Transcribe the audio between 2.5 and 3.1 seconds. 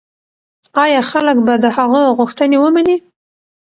ومني؟